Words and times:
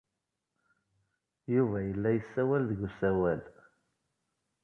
Yuba 1.53 1.77
yella 1.81 1.99
la 2.01 2.11
yessawal 2.17 2.63
deg 2.69 2.79
usawal. 2.87 3.41